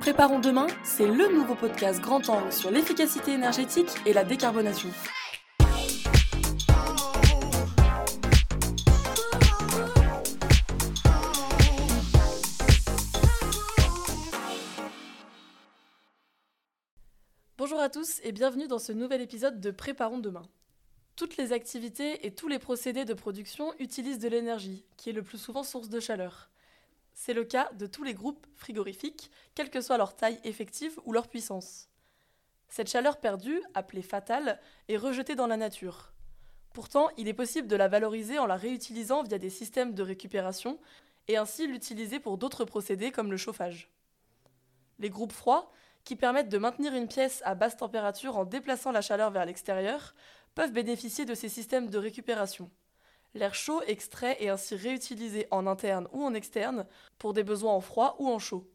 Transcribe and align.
Préparons 0.00 0.38
demain, 0.38 0.66
c'est 0.84 1.06
le 1.06 1.32
nouveau 1.32 1.54
podcast 1.54 2.00
grand 2.00 2.28
angle 2.28 2.52
sur 2.52 2.70
l'efficacité 2.70 3.32
énergétique 3.32 3.88
et 4.04 4.12
la 4.12 4.22
décarbonation. 4.22 4.90
Bonjour 17.56 17.80
à 17.80 17.88
tous 17.88 18.20
et 18.22 18.32
bienvenue 18.32 18.68
dans 18.68 18.78
ce 18.78 18.92
nouvel 18.92 19.22
épisode 19.22 19.58
de 19.58 19.70
Préparons 19.70 20.18
demain. 20.18 20.42
Toutes 21.16 21.38
les 21.38 21.52
activités 21.52 22.26
et 22.26 22.34
tous 22.34 22.48
les 22.48 22.58
procédés 22.58 23.06
de 23.06 23.14
production 23.14 23.72
utilisent 23.78 24.18
de 24.18 24.28
l'énergie, 24.28 24.84
qui 24.98 25.08
est 25.08 25.14
le 25.14 25.22
plus 25.22 25.38
souvent 25.38 25.62
source 25.62 25.88
de 25.88 25.98
chaleur. 25.98 26.50
C'est 27.18 27.32
le 27.32 27.44
cas 27.44 27.70
de 27.72 27.86
tous 27.86 28.04
les 28.04 28.12
groupes 28.12 28.46
frigorifiques, 28.54 29.30
quelle 29.54 29.70
que 29.70 29.80
soit 29.80 29.96
leur 29.96 30.14
taille 30.14 30.38
effective 30.44 31.00
ou 31.06 31.12
leur 31.12 31.28
puissance. 31.28 31.88
Cette 32.68 32.90
chaleur 32.90 33.20
perdue, 33.20 33.62
appelée 33.72 34.02
fatale, 34.02 34.60
est 34.88 34.98
rejetée 34.98 35.34
dans 35.34 35.46
la 35.46 35.56
nature. 35.56 36.12
Pourtant, 36.74 37.08
il 37.16 37.26
est 37.26 37.34
possible 37.34 37.68
de 37.68 37.74
la 37.74 37.88
valoriser 37.88 38.38
en 38.38 38.44
la 38.44 38.56
réutilisant 38.56 39.22
via 39.22 39.38
des 39.38 39.48
systèmes 39.48 39.94
de 39.94 40.02
récupération 40.02 40.78
et 41.26 41.38
ainsi 41.38 41.66
l'utiliser 41.66 42.20
pour 42.20 42.36
d'autres 42.36 42.66
procédés 42.66 43.10
comme 43.10 43.30
le 43.30 43.38
chauffage. 43.38 43.90
Les 44.98 45.08
groupes 45.08 45.32
froids, 45.32 45.72
qui 46.04 46.16
permettent 46.16 46.50
de 46.50 46.58
maintenir 46.58 46.94
une 46.94 47.08
pièce 47.08 47.40
à 47.46 47.54
basse 47.54 47.78
température 47.78 48.36
en 48.36 48.44
déplaçant 48.44 48.92
la 48.92 49.00
chaleur 49.00 49.30
vers 49.30 49.46
l'extérieur, 49.46 50.14
peuvent 50.54 50.72
bénéficier 50.72 51.24
de 51.24 51.34
ces 51.34 51.48
systèmes 51.48 51.88
de 51.88 51.98
récupération. 51.98 52.70
L'air 53.36 53.54
chaud 53.54 53.82
extrait 53.86 54.42
est 54.42 54.48
ainsi 54.48 54.74
réutilisé 54.76 55.46
en 55.50 55.66
interne 55.66 56.08
ou 56.12 56.24
en 56.24 56.32
externe 56.32 56.86
pour 57.18 57.34
des 57.34 57.44
besoins 57.44 57.74
en 57.74 57.82
froid 57.82 58.16
ou 58.18 58.30
en 58.30 58.38
chaud. 58.38 58.66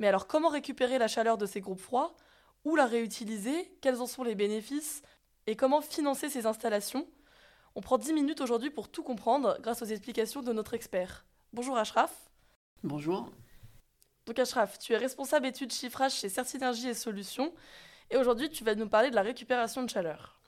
Mais 0.00 0.08
alors 0.08 0.26
comment 0.26 0.48
récupérer 0.48 0.98
la 0.98 1.06
chaleur 1.06 1.38
de 1.38 1.46
ces 1.46 1.60
groupes 1.60 1.78
froids? 1.78 2.16
Ou 2.64 2.74
la 2.74 2.86
réutiliser? 2.86 3.72
Quels 3.80 4.00
en 4.00 4.08
sont 4.08 4.24
les 4.24 4.34
bénéfices? 4.34 5.02
Et 5.46 5.54
comment 5.54 5.82
financer 5.82 6.28
ces 6.28 6.46
installations? 6.46 7.06
On 7.76 7.80
prend 7.80 7.96
10 7.96 8.12
minutes 8.12 8.40
aujourd'hui 8.40 8.70
pour 8.70 8.88
tout 8.88 9.04
comprendre 9.04 9.56
grâce 9.60 9.82
aux 9.82 9.86
explications 9.86 10.42
de 10.42 10.52
notre 10.52 10.74
expert. 10.74 11.24
Bonjour 11.52 11.78
Ashraf. 11.78 12.28
Bonjour. 12.82 13.30
Donc 14.26 14.36
Ashraf, 14.40 14.80
tu 14.80 14.94
es 14.94 14.96
responsable 14.96 15.46
études 15.46 15.72
chiffrage 15.72 16.14
chez 16.14 16.28
Certinergie 16.28 16.88
et 16.88 16.94
Solutions 16.94 17.54
et 18.10 18.16
aujourd'hui 18.16 18.50
tu 18.50 18.64
vas 18.64 18.74
nous 18.74 18.88
parler 18.88 19.10
de 19.10 19.14
la 19.14 19.22
récupération 19.22 19.84
de 19.84 19.88
chaleur. 19.88 20.39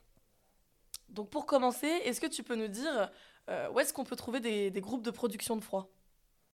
Donc 1.12 1.30
pour 1.30 1.46
commencer, 1.46 1.86
est-ce 1.86 2.20
que 2.20 2.26
tu 2.26 2.42
peux 2.42 2.56
nous 2.56 2.68
dire 2.68 3.10
euh, 3.50 3.70
où 3.70 3.80
est-ce 3.80 3.92
qu'on 3.92 4.04
peut 4.04 4.16
trouver 4.16 4.40
des, 4.40 4.80
groupes 4.80 5.02
de 5.02 5.10
production 5.10 5.56
de 5.56 5.62
froid? 5.62 5.92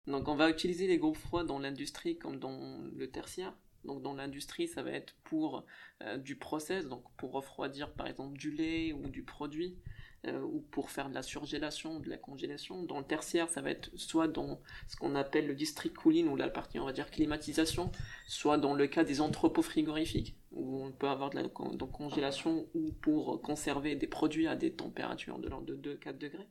Donc 0.06 0.28
on 0.28 0.36
va 0.36 0.50
utiliser 0.50 0.86
les 0.86 0.98
groupes 0.98 1.18
froids 1.18 1.44
dans 1.44 1.60
l'industrie 1.60 2.18
comme 2.18 2.38
dans 2.38 2.80
le 2.94 3.10
tertiaire. 3.10 3.56
Donc 3.84 4.02
dans 4.02 4.14
l'industrie, 4.14 4.68
ça 4.68 4.84
va 4.84 4.92
être 4.92 5.16
pour 5.24 5.66
euh, 6.04 6.18
du 6.18 6.38
process, 6.38 6.88
donc 6.88 7.04
pour 7.18 7.32
refroidir 7.32 7.92
par 7.94 8.08
exemple 8.08 8.38
du 8.38 8.52
lait 8.52 8.94
ou 8.94 9.10
du 9.10 9.24
produit. 9.24 9.78
Euh, 10.26 10.40
ou 10.40 10.62
pour 10.72 10.90
faire 10.90 11.10
de 11.10 11.14
la 11.14 11.22
surgélation, 11.22 12.00
de 12.00 12.10
la 12.10 12.16
congélation. 12.16 12.84
Dans 12.84 12.98
le 12.98 13.04
tertiaire, 13.04 13.50
ça 13.50 13.62
va 13.62 13.72
être 13.72 13.92
soit 13.98 14.30
dans 14.30 14.62
ce 14.88 14.96
qu'on 14.96 15.16
appelle 15.16 15.48
le 15.48 15.54
district 15.54 15.98
cooling, 15.98 16.30
ou 16.30 16.38
la 16.38 16.48
partie, 16.48 16.80
on 16.80 16.86
va 16.86 16.94
dire, 16.94 17.12
climatisation, 17.12 17.92
soit 18.26 18.58
dans 18.58 18.74
le 18.74 18.88
cas 18.88 19.04
des 19.04 19.20
entrepôts 19.20 19.62
frigorifiques, 19.62 20.38
où 20.52 20.82
on 20.82 20.94
peut 20.94 21.10
avoir 21.10 21.30
de 21.30 21.42
la 21.42 21.50
congélation, 21.50 22.70
ou 22.74 22.94
pour 23.02 23.42
conserver 23.42 23.98
des 23.98 24.08
produits 24.08 24.48
à 24.48 24.56
des 24.56 24.74
températures 24.74 25.40
de 25.40 25.50
l'ordre 25.50 25.66
de 25.66 25.76
2-4 25.76 26.18
degrés. 26.18 26.48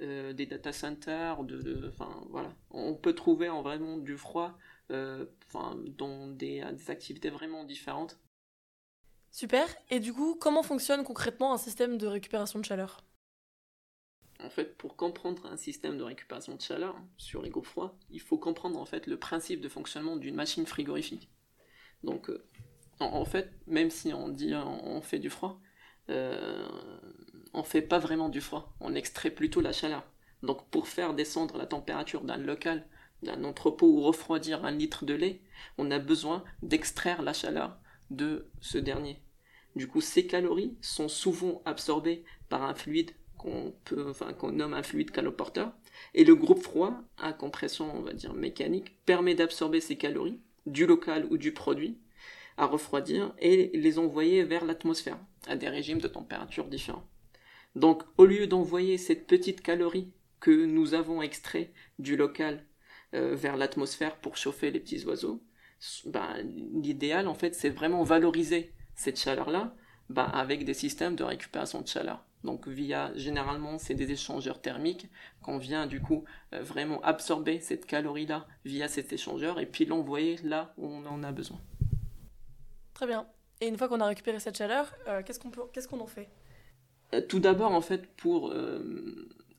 Euh, 0.00 0.32
des 0.32 0.46
data 0.46 0.72
centers, 0.72 1.42
voilà, 2.30 2.54
on 2.70 2.94
peut 2.94 3.14
trouver 3.14 3.50
en 3.50 3.60
vraiment 3.60 3.98
du 3.98 4.16
froid, 4.16 4.56
euh, 4.92 5.26
dans 5.98 6.28
des 6.28 6.62
activités 6.88 7.28
vraiment 7.28 7.64
différentes 7.64 8.18
Super. 9.30 9.66
Et 9.90 10.00
du 10.00 10.12
coup, 10.12 10.36
comment 10.40 10.62
fonctionne 10.62 11.04
concrètement 11.04 11.52
un 11.52 11.58
système 11.58 11.98
de 11.98 12.06
récupération 12.06 12.58
de 12.58 12.64
chaleur? 12.64 13.02
En 14.40 14.50
fait, 14.50 14.76
pour 14.76 14.96
comprendre 14.96 15.46
un 15.46 15.56
système 15.56 15.98
de 15.98 16.04
récupération 16.04 16.54
de 16.54 16.60
chaleur 16.60 16.96
sur 17.16 17.42
les 17.42 17.50
groupes 17.50 17.66
froids, 17.66 17.96
il 18.10 18.20
faut 18.20 18.38
comprendre 18.38 18.78
en 18.78 18.84
fait 18.84 19.06
le 19.06 19.18
principe 19.18 19.60
de 19.60 19.68
fonctionnement 19.68 20.16
d'une 20.16 20.36
machine 20.36 20.64
frigorifique. 20.64 21.28
Donc, 22.04 22.30
euh, 22.30 22.44
en, 23.00 23.24
fait, 23.24 23.50
même 23.66 23.90
si 23.90 24.12
on 24.12 24.28
dit 24.28 24.54
on, 24.54 25.00
fait 25.00 25.18
du 25.18 25.28
froid, 25.28 25.60
euh, 26.08 26.68
on 27.52 27.64
fait 27.64 27.82
pas 27.82 27.98
vraiment 27.98 28.28
du 28.28 28.40
froid. 28.40 28.72
On 28.80 28.94
extrait 28.94 29.30
plutôt 29.30 29.60
la 29.60 29.72
chaleur. 29.72 30.04
Donc, 30.42 30.68
pour 30.70 30.86
faire 30.86 31.14
descendre 31.14 31.58
la 31.58 31.66
température 31.66 32.22
d'un 32.22 32.36
local, 32.36 32.86
d'un 33.24 33.42
entrepôt 33.42 33.88
ou 33.88 34.02
refroidir 34.02 34.64
un 34.64 34.70
litre 34.70 35.04
de 35.04 35.14
lait, 35.14 35.42
on 35.78 35.90
a 35.90 35.98
besoin 35.98 36.44
d'extraire 36.62 37.22
la 37.22 37.32
chaleur 37.32 37.76
de 38.10 38.46
ce 38.60 38.78
dernier. 38.78 39.20
Du 39.76 39.86
coup, 39.86 40.00
ces 40.00 40.26
calories 40.26 40.76
sont 40.80 41.08
souvent 41.08 41.62
absorbées 41.64 42.24
par 42.48 42.62
un 42.62 42.74
fluide 42.74 43.12
qu'on 43.36 43.72
enfin, 44.08 44.34
nomme 44.50 44.74
un 44.74 44.82
fluide 44.82 45.10
caloporteur. 45.10 45.72
Et 46.14 46.24
le 46.24 46.34
groupe 46.34 46.62
froid, 46.62 47.00
à 47.16 47.32
compression, 47.32 47.96
on 47.96 48.02
va 48.02 48.12
dire 48.12 48.34
mécanique, 48.34 48.98
permet 49.06 49.34
d'absorber 49.34 49.80
ces 49.80 49.96
calories 49.96 50.40
du 50.66 50.86
local 50.86 51.26
ou 51.30 51.38
du 51.38 51.52
produit 51.52 51.98
à 52.56 52.66
refroidir 52.66 53.32
et 53.38 53.70
les 53.74 53.98
envoyer 53.98 54.42
vers 54.42 54.64
l'atmosphère 54.64 55.18
à 55.46 55.56
des 55.56 55.68
régimes 55.68 56.00
de 56.00 56.08
température 56.08 56.66
différents. 56.66 57.08
Donc, 57.76 58.02
au 58.16 58.24
lieu 58.24 58.46
d'envoyer 58.46 58.98
cette 58.98 59.26
petite 59.26 59.62
calorie 59.62 60.10
que 60.40 60.64
nous 60.64 60.94
avons 60.94 61.22
extrait 61.22 61.72
du 61.98 62.16
local 62.16 62.64
euh, 63.14 63.34
vers 63.34 63.56
l'atmosphère 63.56 64.16
pour 64.16 64.36
chauffer 64.36 64.70
les 64.70 64.80
petits 64.80 65.04
oiseaux, 65.04 65.40
bah, 66.06 66.34
l'idéal 66.42 67.28
en 67.28 67.34
fait 67.34 67.54
c'est 67.54 67.70
vraiment 67.70 68.02
valoriser 68.02 68.72
cette 68.94 69.18
chaleur-là 69.18 69.74
bah, 70.08 70.24
avec 70.24 70.64
des 70.64 70.74
systèmes 70.74 71.16
de 71.16 71.24
récupération 71.24 71.80
de 71.80 71.86
chaleur. 71.86 72.24
Donc 72.44 72.68
via 72.68 73.12
généralement 73.16 73.78
c'est 73.78 73.94
des 73.94 74.10
échangeurs 74.12 74.60
thermiques 74.60 75.08
qu'on 75.42 75.58
vient 75.58 75.86
du 75.86 76.00
coup 76.00 76.24
euh, 76.54 76.62
vraiment 76.62 77.00
absorber 77.02 77.60
cette 77.60 77.84
calorie-là 77.86 78.46
via 78.64 78.88
cet 78.88 79.12
échangeur 79.12 79.58
et 79.58 79.66
puis 79.66 79.84
l'envoyer 79.86 80.36
là 80.44 80.72
où 80.76 80.86
on 80.86 81.04
en 81.06 81.22
a 81.24 81.32
besoin. 81.32 81.60
Très 82.94 83.06
bien. 83.06 83.26
Et 83.60 83.66
une 83.66 83.76
fois 83.76 83.88
qu'on 83.88 84.00
a 84.00 84.06
récupéré 84.06 84.38
cette 84.38 84.56
chaleur, 84.56 84.94
euh, 85.08 85.22
qu'est-ce 85.24 85.40
qu'on 85.40 85.50
qu'est-ce 85.50 85.88
qu'on 85.88 86.00
en 86.00 86.06
fait? 86.06 86.28
Euh, 87.14 87.20
Tout 87.20 87.40
d'abord 87.40 87.72
en 87.72 87.80
fait 87.80 88.06
pour 88.16 88.52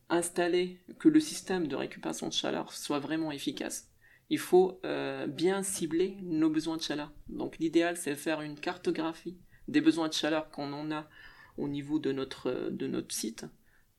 installer 0.09 0.79
que 0.97 1.09
le 1.09 1.19
système 1.19 1.67
de 1.67 1.75
récupération 1.75 2.27
de 2.27 2.33
chaleur 2.33 2.73
soit 2.73 2.99
vraiment 2.99 3.31
efficace, 3.31 3.89
il 4.29 4.39
faut 4.39 4.79
euh, 4.85 5.27
bien 5.27 5.63
cibler 5.63 6.17
nos 6.21 6.49
besoins 6.49 6.77
de 6.77 6.81
chaleur. 6.81 7.11
Donc 7.29 7.57
l'idéal, 7.57 7.97
c'est 7.97 8.11
de 8.11 8.15
faire 8.15 8.41
une 8.41 8.59
cartographie 8.59 9.37
des 9.67 9.81
besoins 9.81 10.07
de 10.07 10.13
chaleur 10.13 10.49
qu'on 10.49 10.71
en 10.73 10.91
a 10.91 11.07
au 11.57 11.67
niveau 11.67 11.99
de 11.99 12.11
notre, 12.11 12.69
de 12.69 12.87
notre 12.87 13.13
site 13.13 13.45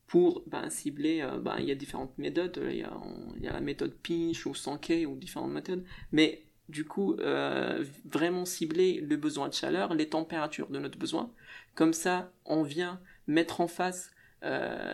pour 0.06 0.42
ben, 0.46 0.70
cibler, 0.70 1.20
euh, 1.20 1.38
ben, 1.38 1.56
il 1.58 1.66
y 1.66 1.70
a 1.70 1.74
différentes 1.74 2.16
méthodes, 2.18 2.60
il 2.68 2.78
y 2.78 2.82
a, 2.82 2.92
y 3.40 3.46
a 3.46 3.52
la 3.52 3.60
méthode 3.60 3.94
pinch 3.94 4.46
ou 4.46 4.54
Sankey 4.54 5.06
ou 5.06 5.16
différentes 5.16 5.52
méthodes, 5.52 5.84
mais 6.12 6.44
du 6.68 6.84
coup, 6.84 7.14
euh, 7.14 7.84
vraiment 8.04 8.44
cibler 8.44 9.00
le 9.00 9.16
besoin 9.16 9.48
de 9.48 9.54
chaleur, 9.54 9.94
les 9.94 10.08
températures 10.08 10.68
de 10.68 10.78
notre 10.78 10.98
besoin. 10.98 11.32
Comme 11.74 11.92
ça, 11.92 12.32
on 12.44 12.62
vient 12.62 13.00
mettre 13.26 13.60
en 13.60 13.68
face 13.68 14.12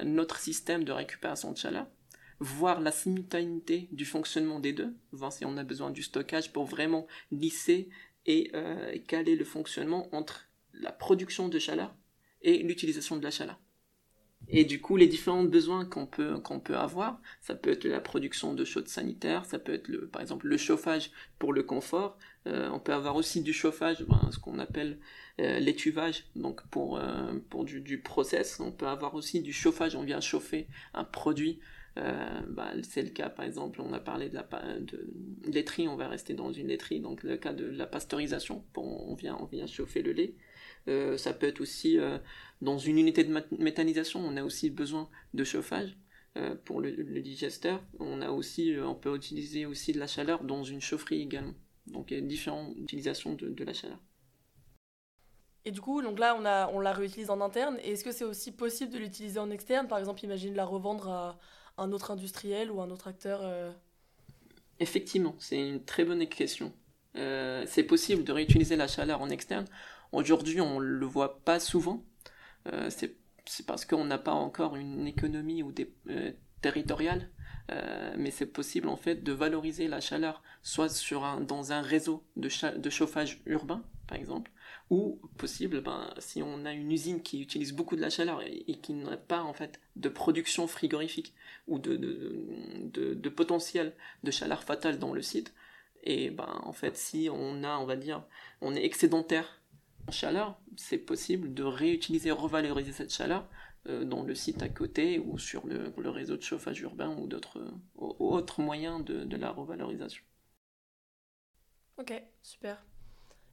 notre 0.04 0.40
système 0.40 0.82
de 0.82 0.90
récupération 0.90 1.52
de 1.52 1.56
chaleur 1.56 1.86
voir 2.40 2.80
la 2.80 2.92
simultanéité 2.92 3.88
du 3.92 4.04
fonctionnement 4.04 4.60
des 4.60 4.72
deux, 4.72 4.94
voir 5.12 5.32
si 5.32 5.44
on 5.44 5.56
a 5.56 5.64
besoin 5.64 5.90
du 5.90 6.02
stockage 6.02 6.52
pour 6.52 6.64
vraiment 6.64 7.06
lisser 7.30 7.88
et 8.26 8.50
euh, 8.54 8.96
caler 9.06 9.36
le 9.36 9.44
fonctionnement 9.44 10.14
entre 10.14 10.48
la 10.74 10.92
production 10.92 11.48
de 11.48 11.58
chaleur 11.58 11.94
et 12.42 12.58
l'utilisation 12.58 13.16
de 13.16 13.22
la 13.22 13.30
chaleur. 13.30 13.58
Et 14.48 14.64
du 14.64 14.80
coup, 14.80 14.96
les 14.96 15.06
différents 15.06 15.44
besoins 15.44 15.86
qu'on 15.86 16.06
peut, 16.06 16.38
qu'on 16.38 16.60
peut 16.60 16.76
avoir, 16.76 17.20
ça 17.40 17.54
peut 17.54 17.70
être 17.70 17.84
la 17.84 18.00
production 18.00 18.52
de 18.52 18.64
chaude 18.64 18.86
sanitaire, 18.86 19.44
ça 19.46 19.58
peut 19.58 19.72
être 19.72 19.88
le, 19.88 20.06
par 20.06 20.20
exemple 20.20 20.46
le 20.46 20.56
chauffage 20.58 21.10
pour 21.38 21.52
le 21.52 21.62
confort, 21.62 22.18
euh, 22.46 22.68
on 22.70 22.78
peut 22.78 22.92
avoir 22.92 23.16
aussi 23.16 23.42
du 23.42 23.52
chauffage, 23.52 24.04
ben, 24.04 24.28
ce 24.30 24.38
qu'on 24.38 24.58
appelle 24.58 25.00
euh, 25.40 25.58
l'étuvage, 25.58 26.26
donc 26.36 26.64
pour, 26.68 27.00
pour 27.48 27.64
du, 27.64 27.80
du 27.80 27.98
process, 27.98 28.60
on 28.60 28.72
peut 28.72 28.86
avoir 28.86 29.14
aussi 29.14 29.40
du 29.40 29.54
chauffage, 29.54 29.96
on 29.96 30.02
vient 30.02 30.20
chauffer 30.20 30.68
un 30.92 31.04
produit 31.04 31.58
euh, 31.98 32.40
bah, 32.48 32.72
c'est 32.82 33.02
le 33.02 33.10
cas, 33.10 33.30
par 33.30 33.44
exemple, 33.44 33.80
on 33.80 33.92
a 33.92 34.00
parlé 34.00 34.28
de 34.28 34.34
la 34.34 34.46
laiterie, 35.44 35.88
on 35.88 35.96
va 35.96 36.08
rester 36.08 36.34
dans 36.34 36.52
une 36.52 36.68
laiterie, 36.68 37.00
donc 37.00 37.22
le 37.22 37.36
cas 37.36 37.52
de 37.52 37.64
la 37.64 37.86
pasteurisation, 37.86 38.64
on, 38.76 39.14
vient, 39.14 39.36
on 39.40 39.46
vient 39.46 39.66
chauffer 39.66 40.02
le 40.02 40.12
lait. 40.12 40.34
Euh, 40.88 41.16
ça 41.16 41.32
peut 41.32 41.46
être 41.46 41.60
aussi 41.60 41.98
euh, 41.98 42.18
dans 42.60 42.78
une 42.78 42.98
unité 42.98 43.24
de 43.24 43.42
méthanisation, 43.58 44.20
on 44.20 44.36
a 44.36 44.44
aussi 44.44 44.70
besoin 44.70 45.08
de 45.34 45.44
chauffage 45.44 45.96
pour 46.66 46.82
le, 46.82 46.92
digesteur. 47.22 47.82
On 47.98 48.20
a 48.20 48.28
aussi, 48.28 48.74
on 48.78 48.94
peut 48.94 49.16
utiliser 49.16 49.64
aussi 49.64 49.92
de 49.92 49.98
la 49.98 50.06
chaleur 50.06 50.44
dans 50.44 50.64
une 50.64 50.82
chaufferie 50.82 51.22
également. 51.22 51.54
Donc 51.86 52.10
il 52.10 52.18
y 52.18 52.18
a 52.18 52.20
différentes 52.20 52.76
utilisations 52.76 53.32
de 53.32 53.64
la 53.64 53.72
chaleur. 53.72 53.98
Et 55.66 55.72
du 55.72 55.80
coup, 55.80 56.00
donc 56.00 56.20
là, 56.20 56.36
on, 56.38 56.44
a, 56.44 56.68
on 56.68 56.78
la 56.78 56.92
réutilise 56.92 57.28
en 57.28 57.40
interne. 57.40 57.76
Et 57.82 57.92
est-ce 57.92 58.04
que 58.04 58.12
c'est 58.12 58.24
aussi 58.24 58.52
possible 58.52 58.92
de 58.92 58.98
l'utiliser 58.98 59.40
en 59.40 59.50
externe? 59.50 59.88
Par 59.88 59.98
exemple, 59.98 60.24
imagine 60.24 60.54
la 60.54 60.64
revendre 60.64 61.08
à, 61.08 61.38
un 61.76 61.90
autre 61.90 62.12
industriel 62.12 62.70
ou 62.70 62.80
un 62.80 62.88
autre 62.90 63.08
acteur 63.08 63.40
euh 63.42 63.72
Effectivement, 64.78 65.34
c'est 65.38 65.58
une 65.58 65.84
très 65.84 66.04
bonne 66.04 66.24
question. 66.28 66.72
Euh, 67.16 67.64
c'est 67.66 67.82
possible 67.82 68.22
de 68.22 68.32
réutiliser 68.32 68.76
la 68.76 68.86
chaleur 68.86 69.20
en 69.20 69.28
externe. 69.28 69.64
Aujourd'hui, 70.12 70.60
on 70.60 70.78
ne 70.78 70.84
le 70.84 71.06
voit 71.06 71.40
pas 71.40 71.58
souvent. 71.58 72.04
Euh, 72.72 72.88
c'est 72.88 73.16
parce 73.66 73.84
qu'on 73.84 74.04
n'a 74.04 74.18
pas 74.18 74.32
encore 74.32 74.76
une 74.76 75.06
économie 75.06 75.62
ou 75.64 75.72
des, 75.72 75.92
euh, 77.72 78.14
mais 78.16 78.30
c'est 78.30 78.46
possible 78.46 78.88
en 78.88 78.96
fait 78.96 79.24
de 79.24 79.32
valoriser 79.32 79.88
la 79.88 80.00
chaleur, 80.00 80.42
soit 80.62 80.88
sur 80.88 81.24
un, 81.24 81.40
dans 81.40 81.72
un 81.72 81.82
réseau 81.82 82.22
de, 82.36 82.48
chauffage 82.90 83.40
urbain, 83.46 83.82
par 84.06 84.16
exemple, 84.16 84.52
ou 84.90 85.20
possible, 85.36 85.80
ben, 85.80 86.14
si 86.18 86.42
on 86.42 86.64
a 86.64 86.72
une 86.72 86.92
usine 86.92 87.22
qui 87.22 87.40
utilise 87.40 87.72
beaucoup 87.72 87.96
de 87.96 88.00
la 88.00 88.10
chaleur 88.10 88.40
et, 88.42 88.78
qui 88.80 88.92
n'a 88.92 89.16
pas 89.16 89.42
en 89.42 89.52
fait 89.52 89.80
de 89.96 90.08
production 90.08 90.68
frigorifique 90.68 91.34
ou 91.66 91.80
de, 91.80 91.96
de, 91.96 93.14
de, 93.14 93.28
potentiel 93.28 93.94
de 94.22 94.30
chaleur 94.30 94.62
fatale 94.62 95.00
dans 95.00 95.12
le 95.12 95.22
site, 95.22 95.52
et 96.04 96.30
ben 96.30 96.60
en 96.62 96.72
fait 96.72 96.96
si 96.96 97.28
on 97.32 97.64
a, 97.64 97.78
on 97.78 97.84
va 97.84 97.96
dire, 97.96 98.22
on 98.60 98.76
est 98.76 98.84
excédentaire 98.84 99.60
en 100.06 100.12
chaleur, 100.12 100.56
c'est 100.76 100.98
possible 100.98 101.52
de 101.52 101.64
réutiliser, 101.64 102.30
revaloriser 102.30 102.92
cette 102.92 103.12
chaleur 103.12 103.48
dans 104.04 104.22
le 104.22 104.34
site 104.34 104.62
à 104.62 104.68
côté 104.68 105.18
ou 105.18 105.38
sur 105.38 105.66
le, 105.66 105.92
le 105.96 106.10
réseau 106.10 106.36
de 106.36 106.42
chauffage 106.42 106.80
urbain 106.80 107.16
ou 107.18 107.26
d'autres 107.26 107.62
autres 107.96 108.60
moyens 108.62 109.04
de, 109.04 109.24
de 109.24 109.36
la 109.36 109.50
revalorisation. 109.50 110.24
Ok, 111.98 112.12
super. 112.42 112.82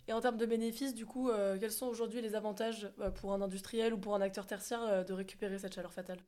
Et 0.08 0.14
en 0.14 0.22
termes 0.22 0.38
de 0.38 0.46
bénéfices, 0.46 0.96
du 0.96 1.06
coup, 1.06 1.30
euh, 1.30 1.58
quels 1.60 1.72
sont 1.72 1.88
aujourd'hui 1.88 2.22
les 2.22 2.36
avantages 2.36 2.92
euh, 3.00 3.12
pour 3.12 3.34
un 3.34 3.42
industriel 3.42 3.94
ou 3.94 3.98
pour 3.98 4.16
un 4.16 4.22
acteur 4.22 4.48
tertiaire 4.48 4.84
euh, 4.84 5.04
de 5.04 5.14
récupérer 5.14 5.60
cette 5.60 5.76
chaleur 5.76 5.94
fatale? 5.94 6.20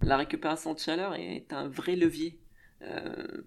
La 0.00 0.16
récupération 0.16 0.72
de 0.72 0.78
chaleur 0.78 1.14
est 1.16 1.52
un 1.52 1.68
vrai 1.68 1.96
levier 1.96 2.40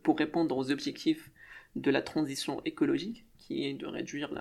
pour 0.03 0.17
répondre 0.17 0.55
aux 0.57 0.71
objectifs 0.71 1.31
de 1.75 1.91
la 1.91 2.01
transition 2.01 2.61
écologique, 2.65 3.25
qui 3.37 3.65
est 3.65 3.73
de 3.73 3.85
réduire 3.87 4.31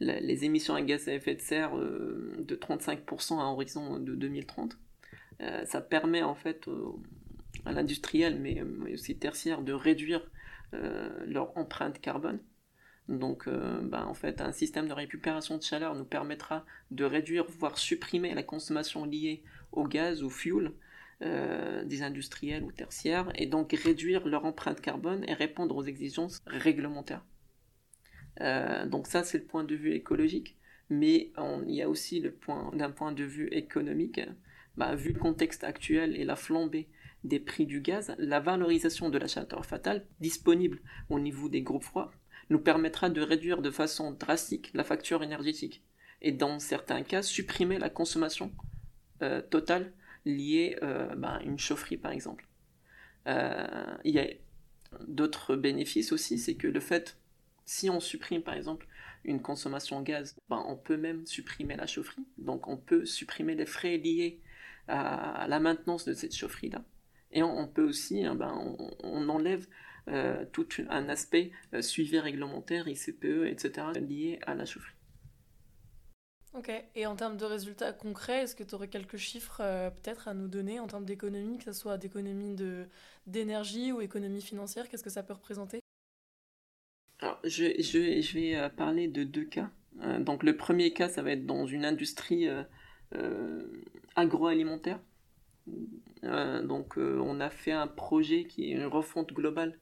les 0.00 0.44
émissions 0.44 0.74
à 0.74 0.82
gaz 0.82 1.08
à 1.08 1.14
effet 1.14 1.34
de 1.34 1.40
serre 1.40 1.76
de 1.76 2.54
35% 2.54 3.40
à 3.40 3.44
horizon 3.44 3.98
de 3.98 4.14
2030. 4.14 4.78
ça 5.64 5.80
permet 5.80 6.22
en 6.22 6.34
fait 6.34 6.68
à 7.64 7.72
l'industriel, 7.72 8.38
mais 8.38 8.62
aussi 8.92 9.16
tertiaire, 9.16 9.62
de 9.62 9.72
réduire 9.72 10.30
leur 10.72 11.56
empreinte 11.56 12.00
carbone 12.00 12.40
donc, 13.08 13.48
euh, 13.48 13.80
bah, 13.82 14.06
en 14.06 14.14
fait, 14.14 14.40
un 14.40 14.52
système 14.52 14.86
de 14.86 14.92
récupération 14.92 15.56
de 15.56 15.62
chaleur 15.62 15.94
nous 15.94 16.04
permettra 16.04 16.64
de 16.90 17.04
réduire, 17.04 17.46
voire 17.48 17.78
supprimer 17.78 18.34
la 18.34 18.42
consommation 18.42 19.04
liée 19.04 19.42
au 19.72 19.84
gaz 19.84 20.22
ou 20.22 20.28
fuel 20.28 20.72
euh, 21.22 21.84
des 21.84 22.02
industriels 22.02 22.64
ou 22.64 22.70
tertiaires, 22.70 23.30
et 23.34 23.46
donc 23.46 23.72
réduire 23.72 24.26
leur 24.28 24.44
empreinte 24.44 24.80
carbone 24.80 25.24
et 25.26 25.32
répondre 25.32 25.74
aux 25.74 25.84
exigences 25.84 26.42
réglementaires. 26.46 27.24
Euh, 28.40 28.86
donc 28.86 29.06
ça, 29.06 29.24
c'est 29.24 29.38
le 29.38 29.44
point 29.44 29.64
de 29.64 29.74
vue 29.74 29.92
écologique, 29.92 30.56
mais 30.90 31.32
il 31.66 31.74
y 31.74 31.82
a 31.82 31.88
aussi 31.88 32.20
le 32.20 32.32
point 32.32 32.70
d'un 32.74 32.90
point 32.90 33.12
de 33.12 33.24
vue 33.24 33.48
économique. 33.52 34.20
Bah, 34.76 34.94
vu 34.94 35.12
le 35.12 35.18
contexte 35.18 35.64
actuel 35.64 36.16
et 36.16 36.24
la 36.24 36.36
flambée 36.36 36.88
des 37.24 37.40
prix 37.40 37.66
du 37.66 37.80
gaz, 37.80 38.14
la 38.16 38.38
valorisation 38.38 39.10
de 39.10 39.18
la 39.18 39.26
chaleur 39.26 39.66
fatale 39.66 40.06
disponible 40.20 40.80
au 41.10 41.18
niveau 41.18 41.48
des 41.48 41.62
groupes 41.62 41.82
froids 41.82 42.12
nous 42.48 42.60
permettra 42.60 43.10
de 43.10 43.20
réduire 43.20 43.60
de 43.60 43.72
façon 43.72 44.12
drastique 44.12 44.70
la 44.74 44.84
facture 44.84 45.24
énergétique 45.24 45.82
et 46.22 46.30
dans 46.30 46.60
certains 46.60 47.02
cas 47.02 47.22
supprimer 47.22 47.78
la 47.78 47.90
consommation 47.90 48.52
euh, 49.22 49.42
totale 49.42 49.92
liée 50.24 50.78
euh, 50.82 51.12
bah, 51.16 51.38
à 51.40 51.42
une 51.42 51.58
chaufferie 51.58 51.96
par 51.96 52.12
exemple. 52.12 52.46
Il 54.04 54.14
y 54.14 54.20
a 54.20 54.26
d'autres 55.06 55.54
bénéfices 55.54 56.12
aussi, 56.12 56.38
c'est 56.38 56.54
que 56.54 56.66
le 56.66 56.80
fait, 56.80 57.17
si 57.68 57.90
on 57.90 58.00
supprime 58.00 58.42
par 58.42 58.54
exemple 58.54 58.86
une 59.24 59.42
consommation 59.42 60.00
gaz, 60.00 60.34
ben, 60.48 60.64
on 60.66 60.76
peut 60.76 60.96
même 60.96 61.26
supprimer 61.26 61.76
la 61.76 61.86
chaufferie, 61.86 62.26
donc 62.38 62.66
on 62.66 62.78
peut 62.78 63.04
supprimer 63.04 63.54
les 63.54 63.66
frais 63.66 63.98
liés 63.98 64.40
à, 64.88 65.46
la 65.48 65.60
maintenance 65.60 66.06
de 66.06 66.14
cette 66.14 66.34
chaufferie-là. 66.34 66.82
Et 67.30 67.42
on, 67.42 67.68
peut 67.68 67.82
aussi, 67.82 68.24
hein, 68.24 68.34
ben, 68.34 68.54
on, 68.78 68.90
on 69.02 69.28
enlève 69.28 69.66
euh, 70.08 70.46
tout 70.50 70.66
un 70.88 71.10
aspect 71.10 71.50
euh, 71.74 71.82
suivi 71.82 72.18
réglementaire, 72.18 72.88
ICPE, 72.88 73.44
etc., 73.46 73.88
lié 73.96 74.38
à 74.46 74.54
la 74.54 74.64
chaufferie. 74.64 74.94
Ok, 76.54 76.72
et 76.94 77.04
en 77.04 77.16
termes 77.16 77.36
de 77.36 77.44
résultats 77.44 77.92
concrets, 77.92 78.44
est-ce 78.44 78.56
que 78.56 78.64
tu 78.64 78.74
aurais 78.74 78.88
quelques 78.88 79.18
chiffres 79.18 79.60
euh, 79.60 79.90
peut-être 79.90 80.26
à 80.26 80.32
nous 80.32 80.48
donner 80.48 80.80
en 80.80 80.86
termes 80.86 81.04
d'économie, 81.04 81.58
que 81.58 81.64
ce 81.64 81.74
soit 81.74 81.98
d'économie 81.98 82.56
d'énergie 83.26 83.92
ou 83.92 84.00
économie 84.00 84.40
financière, 84.40 84.88
qu'est-ce 84.88 85.04
que 85.04 85.10
ça 85.10 85.22
peut 85.22 85.34
représenter? 85.34 85.80
Je, 87.44 88.34
vais 88.34 88.70
parler 88.76 89.08
de 89.08 89.24
deux 89.24 89.44
cas. 89.44 89.70
donc 90.20 90.42
le 90.42 90.56
premier 90.56 90.92
cas, 90.92 91.08
ça 91.08 91.22
va 91.22 91.32
être 91.32 91.46
dans 91.46 91.66
une 91.66 91.84
industrie 91.84 92.48
agroalimentaire. 94.16 95.00
donc 96.22 96.96
on 96.96 97.40
a 97.40 97.50
fait 97.50 97.72
un 97.72 97.86
projet 97.86 98.44
qui 98.44 98.70
est 98.70 98.74
une 98.74 98.86
refonte 98.86 99.32
globale 99.32 99.78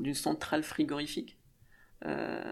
d'une 0.00 0.14
centrale 0.14 0.62
frigorifique. 0.62 1.38
Euh, 2.06 2.42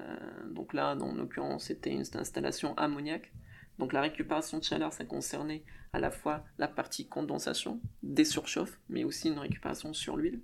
donc 0.50 0.74
là, 0.74 0.96
en 0.96 1.14
l'occurrence, 1.14 1.64
c'était 1.64 1.90
une 1.90 2.04
installation 2.14 2.76
ammoniaque. 2.76 3.32
Donc 3.78 3.92
la 3.92 4.00
récupération 4.00 4.58
de 4.58 4.64
chaleur, 4.64 4.92
ça 4.92 5.04
concernait 5.04 5.64
à 5.92 6.00
la 6.00 6.10
fois 6.10 6.44
la 6.58 6.68
partie 6.68 7.06
condensation, 7.06 7.80
des 8.02 8.24
surchauffes, 8.24 8.78
mais 8.88 9.04
aussi 9.04 9.28
une 9.28 9.38
récupération 9.38 9.92
sur 9.92 10.16
l'huile. 10.16 10.40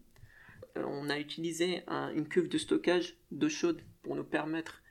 Euh, 0.77 0.85
on 0.87 1.09
a 1.09 1.19
utilisé 1.19 1.85
une 1.89 2.29
cuve 2.29 2.49
de 2.49 2.59
stockage 2.59 3.17
d'eau 3.31 3.49
chaude 3.49 3.83
pour 4.03 4.17
nous 4.17 4.25
permettre 4.25 4.83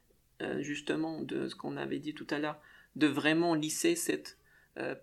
euh, 0.41 0.61
justement 0.61 1.21
de 1.21 1.47
ce 1.47 1.55
qu'on 1.55 1.77
avait 1.77 1.99
dit 1.99 2.13
tout 2.13 2.27
à 2.29 2.39
l'heure, 2.39 2.61
de 2.95 3.07
vraiment 3.07 3.53
lisser 3.53 3.95
cette 3.95 4.37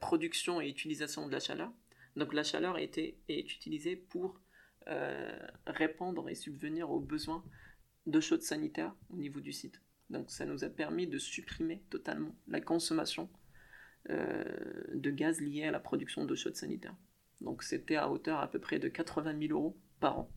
production 0.00 0.60
et 0.60 0.68
utilisation 0.68 1.28
de 1.28 1.32
la 1.32 1.38
chaleur. 1.38 1.72
Donc 2.16 2.34
la 2.34 2.42
chaleur 2.42 2.76
été, 2.76 3.16
est 3.28 3.54
utilisée 3.54 3.94
pour 3.94 4.40
euh, 4.88 5.38
répondre 5.66 6.28
et 6.28 6.34
subvenir 6.34 6.90
aux 6.90 7.00
besoins 7.00 7.44
d'eau 8.06 8.20
chaude 8.20 8.42
sanitaire 8.42 8.94
au 9.10 9.16
niveau 9.16 9.40
du 9.40 9.52
site. 9.52 9.80
Donc 10.08 10.30
ça 10.30 10.46
nous 10.46 10.64
a 10.64 10.68
permis 10.68 11.06
de 11.06 11.18
supprimer 11.18 11.84
totalement 11.90 12.34
la 12.48 12.60
consommation 12.60 13.28
euh, 14.08 14.44
de 14.94 15.10
gaz 15.10 15.40
lié 15.40 15.64
à 15.64 15.70
la 15.70 15.80
production 15.80 16.24
d'eau 16.24 16.34
chaude 16.34 16.56
sanitaire. 16.56 16.96
Donc 17.40 17.62
c'était 17.62 17.96
à 17.96 18.10
hauteur 18.10 18.40
à 18.40 18.50
peu 18.50 18.58
près 18.58 18.78
de 18.78 18.88
80 18.88 19.38
000 19.48 19.52
euros 19.52 19.78
par 20.00 20.18
an. 20.18 20.30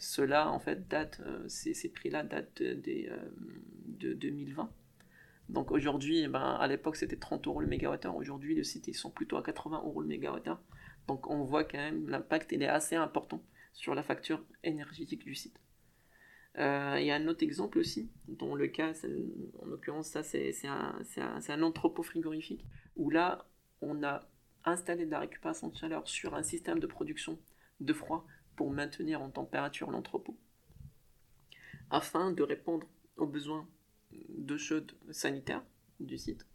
Cela 0.00 0.50
en 0.50 0.58
fait 0.58 0.88
date, 0.88 1.20
euh, 1.26 1.46
ces, 1.46 1.90
prix-là 1.90 2.24
datent 2.24 2.62
de 2.62 4.14
2020. 4.14 4.72
Donc 5.50 5.70
aujourd'hui, 5.72 6.20
eh 6.20 6.28
ben, 6.28 6.56
à 6.58 6.66
l'époque 6.66 6.96
c'était 6.96 7.16
30 7.16 7.46
euros 7.46 7.60
le 7.60 7.66
mégawattheure. 7.66 8.16
Aujourd'hui, 8.16 8.54
les 8.54 8.64
sites 8.64 8.88
ils 8.88 8.94
sont 8.94 9.10
plutôt 9.10 9.36
à 9.36 9.42
80 9.42 9.82
euros 9.84 10.00
le 10.00 10.08
mégawattheure. 10.08 10.62
Donc 11.06 11.28
on 11.28 11.44
voit 11.44 11.64
quand 11.64 11.78
même 11.78 12.08
l'impact 12.08 12.52
il 12.52 12.62
est 12.62 12.68
assez 12.68 12.96
important 12.96 13.44
sur 13.74 13.94
la 13.94 14.02
facture 14.02 14.42
énergétique 14.64 15.22
du 15.22 15.34
site. 15.34 15.60
Euh, 16.58 16.96
il 16.98 17.04
y 17.04 17.10
a 17.10 17.16
un 17.16 17.28
autre 17.28 17.42
exemple 17.42 17.78
aussi, 17.78 18.10
dont 18.26 18.54
le 18.54 18.68
cas, 18.68 18.92
en 19.60 19.66
l'occurrence, 19.66 20.08
ça 20.08 20.22
c'est 20.22 20.54
un, 20.64 20.98
un, 21.18 21.40
un, 21.46 21.62
entrepôt 21.62 22.02
frigorifique, 22.02 22.64
où 22.96 23.10
là, 23.10 23.46
on 23.82 24.02
a 24.02 24.28
installé 24.64 25.04
de 25.04 25.10
la 25.10 25.20
récupération 25.20 25.68
de 25.68 25.76
chaleur 25.76 26.08
sur 26.08 26.34
un 26.34 26.42
système 26.42 26.80
de 26.80 26.86
production 26.86 27.38
de 27.80 27.92
froid 27.92 28.26
maintenir 28.68 29.22
en 29.22 29.30
température 29.30 29.90
l'entrepôt, 29.90 30.36
afin 31.88 32.32
de 32.32 32.42
répondre 32.42 32.86
aux 33.16 33.26
besoins 33.26 33.66
de 34.12 34.56
chaude 34.58 34.92
sanitaire 35.10 35.62
du 36.00 36.18
site. 36.18 36.46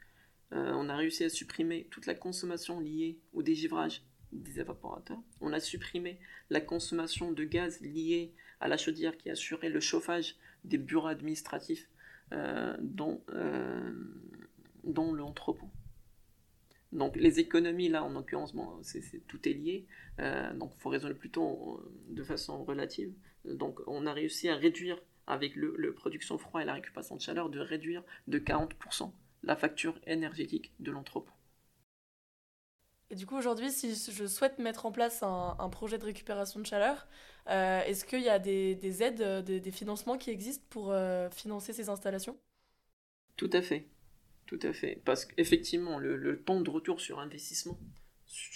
Euh, 0.53 0.73
on 0.73 0.89
a 0.89 0.95
réussi 0.95 1.23
à 1.23 1.29
supprimer 1.29 1.87
toute 1.89 2.05
la 2.05 2.13
consommation 2.13 2.79
liée 2.79 3.17
au 3.33 3.41
dégivrage 3.41 4.03
des 4.31 4.59
évaporateurs. 4.59 5.21
On 5.41 5.53
a 5.53 5.59
supprimé 5.59 6.19
la 6.49 6.61
consommation 6.61 7.31
de 7.31 7.43
gaz 7.43 7.79
liée 7.81 8.33
à 8.59 8.67
la 8.67 8.77
chaudière 8.77 9.17
qui 9.17 9.29
assurait 9.29 9.69
le 9.69 9.79
chauffage 9.79 10.35
des 10.63 10.77
bureaux 10.77 11.07
administratifs 11.07 11.89
euh, 12.33 12.75
dont, 12.79 13.21
euh, 13.29 13.93
l'entrepôt. 14.83 15.69
Donc 16.95 17.15
les 17.15 17.39
économies, 17.39 17.89
là, 17.89 18.03
en 18.03 18.09
l'occurrence, 18.09 18.55
tout 19.27 19.49
est 19.49 19.53
lié, 19.53 19.85
euh, 20.19 20.53
donc 20.55 20.71
il 20.75 20.81
faut 20.81 20.89
raisonner 20.89 21.13
plutôt 21.13 21.83
de 22.09 22.23
façon 22.23 22.63
relative. 22.63 23.13
Donc 23.45 23.79
on 23.85 24.07
a 24.07 24.13
réussi 24.13 24.49
à 24.49 24.55
réduire, 24.55 24.97
avec 25.27 25.55
le, 25.55 25.75
le 25.77 25.93
production 25.93 26.37
froid 26.37 26.61
et 26.61 26.65
la 26.65 26.73
récupération 26.73 27.15
de 27.15 27.21
chaleur, 27.21 27.49
de 27.49 27.59
réduire 27.59 28.03
de 28.27 28.39
40% 28.39 29.11
la 29.45 29.55
facture 29.55 29.99
énergétique 30.07 30.73
de 30.79 30.91
l'entrepôt. 30.91 31.31
Et 33.11 33.15
du 33.15 33.25
coup, 33.27 33.37
aujourd'hui, 33.37 33.71
si 33.71 33.93
je 33.93 34.25
souhaite 34.25 34.57
mettre 34.57 34.85
en 34.85 34.91
place 34.91 35.21
un, 35.21 35.69
projet 35.69 35.97
de 35.97 36.05
récupération 36.05 36.59
de 36.59 36.65
chaleur, 36.65 37.07
euh, 37.49 37.81
est-ce 37.83 38.03
qu'il 38.03 38.21
y 38.21 38.29
a 38.29 38.39
des, 38.39 39.03
aides, 39.03 39.21
euh, 39.21 39.41
des, 39.41 39.71
financements 39.71 40.17
qui 40.17 40.31
existent 40.31 40.65
pour 40.69 40.91
euh, 40.91 41.29
financer 41.29 41.71
ces 41.71 41.89
installations? 41.89 42.37
Tout 43.37 43.49
à 43.53 43.61
fait. 43.61 43.87
Tout 44.45 44.59
à 44.61 44.73
fait. 44.73 45.01
Parce 45.05 45.25
qu'effectivement, 45.25 45.97
le, 45.97 46.41
temps 46.41 46.61
de 46.61 46.69
retour 46.69 47.01
sur 47.01 47.19
investissement, 47.19 47.79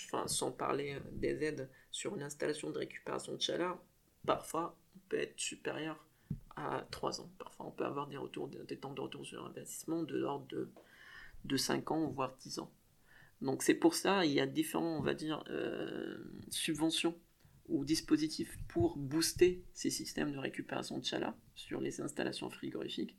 enfin, 0.06 0.28
sans 0.28 0.52
parler 0.52 0.98
des 1.14 1.44
aides 1.44 1.70
sur 1.92 2.16
une 2.16 2.24
installation 2.24 2.70
de 2.70 2.78
récupération 2.78 3.34
de 3.34 3.42
chaleur, 3.42 3.82
parfois 4.26 4.78
peut 5.10 5.18
être 5.18 5.40
supérieur 5.40 6.06
à 6.56 6.86
3 6.92 7.22
ans. 7.22 7.32
Parfois, 7.40 7.68
on 7.68 7.72
peut 7.72 7.86
avoir 7.86 8.08
des, 8.08 8.18
retours, 8.18 8.48
des 8.48 8.78
temps 8.78 8.94
de 8.94 9.02
retour 9.02 9.26
sur 9.26 9.46
investissement 9.46 10.04
de 10.04 10.16
l'ordre 10.16 10.46
de, 10.48 10.70
de 11.46 11.58
5 11.58 11.92
ans, 11.92 12.08
voire 12.10 12.36
10 12.42 12.60
ans. 12.60 12.72
Donc 13.42 13.64
c'est 13.64 13.74
pour 13.74 13.96
ça, 13.96 14.26
il 14.26 14.34
y 14.34 14.40
a 14.40 14.46
différents, 14.46 14.98
on 14.98 15.02
va 15.02 15.14
dire, 15.14 15.44
euh, 15.50 16.18
subventions 16.50 17.18
ou 17.70 17.86
dispositifs 17.86 18.58
pour 18.68 18.98
booster 18.98 19.64
ces 19.74 19.90
systèmes 19.90 20.34
de 20.34 20.38
récupération 20.38 20.98
de 20.98 21.06
chaleur 21.06 21.34
sur 21.56 21.80
les 21.80 22.02
installations 22.02 22.50
frigorifiques. 22.50 23.16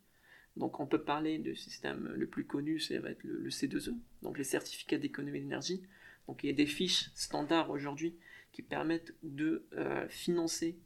Donc 0.61 0.79
on 0.79 0.87
peut 0.87 1.03
parler 1.03 1.39
du 1.39 1.57
système 1.57 2.13
le 2.15 2.27
plus 2.27 2.45
connu, 2.45 2.79
ça 2.79 2.99
va 3.01 3.11
être 3.11 3.25
le, 3.25 3.49
C2E, 3.49 3.97
donc 4.23 4.39
les 4.39 4.45
certificats 4.45 4.99
d'économie 4.99 5.41
d'énergie. 5.41 5.83
Il 6.43 6.47
y 6.47 6.51
a 6.51 6.55
des 6.55 6.67
fiches 6.67 7.11
standards 7.15 7.71
aujourd'hui 7.71 8.15
qui 8.53 8.63
permettent 8.63 9.15
de 9.25 9.67
euh, 9.73 10.07
financer 10.09 10.79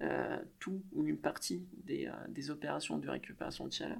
euh, 0.00 0.38
tout 0.58 0.82
ou 0.92 1.06
une 1.06 1.18
partie 1.18 1.66
des, 1.84 2.10
des, 2.28 2.50
opérations 2.50 2.96
de 2.96 3.06
récupération 3.10 3.66
de 3.66 3.72
chaleur. 3.74 3.98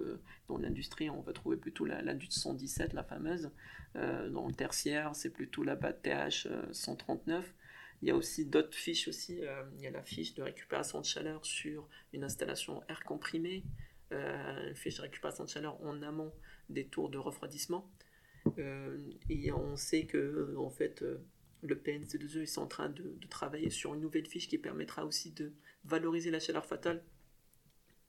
Euh, 0.00 0.16
dans 0.48 0.58
l'industrie, 0.58 1.10
on 1.10 1.20
va 1.20 1.32
trouver 1.32 1.56
plutôt 1.56 1.84
la, 1.84 2.02
la 2.02 2.14
117, 2.28 2.92
la 2.92 3.02
fameuse. 3.02 3.50
Euh, 3.96 4.28
dans 4.30 4.46
le 4.46 4.54
tertiaire, 4.54 5.14
c'est 5.14 5.30
plutôt 5.30 5.64
la 5.64 5.74
BAT 5.74 5.94
TH 5.94 6.48
139. 6.72 7.54
Il 8.02 8.08
y 8.08 8.10
a 8.10 8.16
aussi 8.16 8.44
d'autres 8.44 8.76
fiches 8.76 9.08
aussi. 9.08 9.42
Euh, 9.42 9.62
il 9.76 9.82
y 9.82 9.86
a 9.86 9.90
la 9.90 10.02
fiche 10.02 10.34
de 10.34 10.42
récupération 10.42 11.00
de 11.00 11.06
chaleur 11.06 11.44
sur 11.44 11.88
une 12.12 12.24
installation 12.24 12.82
air 12.88 13.02
comprimé, 13.04 13.64
une 14.10 14.74
fiche 14.74 14.96
de 14.96 15.02
récupération 15.02 15.44
de 15.44 15.48
chaleur 15.48 15.82
en 15.82 16.02
amont 16.02 16.32
des 16.68 16.86
tours 16.86 17.10
de 17.10 17.18
refroidissement. 17.18 17.90
et 19.28 19.52
on 19.52 19.76
sait 19.76 20.06
que 20.06 20.54
en 20.56 20.70
fait, 20.70 21.02
le 21.62 21.74
PNC2E 21.74 22.42
est 22.42 22.58
en 22.58 22.66
train 22.66 22.88
de, 22.88 23.16
travailler 23.28 23.70
sur 23.70 23.94
une 23.94 24.00
nouvelle 24.00 24.26
fiche 24.26 24.48
qui 24.48 24.58
permettra 24.58 25.04
aussi 25.04 25.32
de 25.32 25.52
valoriser 25.84 26.30
la 26.30 26.40
chaleur 26.40 26.64
fatale 26.64 27.02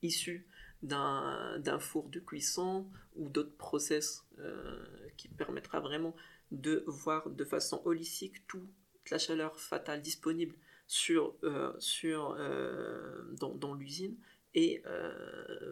issue 0.02 0.48
d'un 0.84 1.80
four 1.80 2.10
de 2.10 2.20
cuisson 2.20 2.88
ou 3.16 3.30
d'autres 3.30 3.56
process 3.58 4.26
euh, 4.38 4.86
qui 5.18 5.28
permettra 5.28 5.80
vraiment 5.80 6.16
de 6.52 6.84
voir 6.86 7.30
de 7.30 7.44
façon 7.44 7.82
holistique 7.84 8.46
toute 8.48 8.70
la 9.10 9.18
chaleur 9.18 9.60
fatale 9.60 10.02
disponible 10.02 10.56
sur, 10.86 11.36
euh, 11.44 11.74
sur, 11.80 12.36
euh, 12.40 13.24
dans 13.34 13.74
l'usine 13.74 14.16
et 14.54 14.82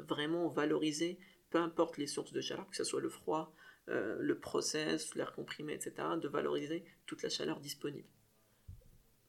vraiment 0.07 0.47
valoriser, 0.47 1.17
peu 1.49 1.57
importe 1.57 1.97
les 1.97 2.07
sources 2.07 2.33
de 2.33 2.41
chaleur, 2.41 2.69
que 2.69 2.75
ce 2.75 2.83
soit 2.83 3.01
le 3.01 3.09
froid, 3.09 3.53
le 3.87 4.33
process, 4.39 5.15
l'air 5.15 5.33
comprimé, 5.33 5.73
etc., 5.73 5.93
de 6.21 6.27
valoriser 6.27 6.83
toute 7.05 7.23
la 7.23 7.29
chaleur 7.29 7.59
disponible. 7.59 8.07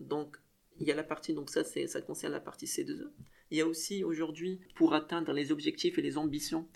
Donc, 0.01 0.37
il 0.79 0.87
y 0.87 0.93
a 0.93 0.95
la 0.95 1.05
partie, 1.05 1.35
donc 1.35 1.51
ça, 1.51 1.65
ça 1.65 2.01
concerne 2.03 2.33
la 2.33 2.41
partie 2.41 2.67
C2E. 2.67 3.09
Il 3.51 3.59
y 3.59 3.61
a 3.61 3.67
aussi 3.67 4.05
aujourd'hui, 4.05 4.61
pour 4.75 4.95
atteindre 4.95 5.33
les 5.33 5.53
objectifs 5.53 5.99
et 5.99 6.03
les 6.03 6.19
ambitions 6.19 6.69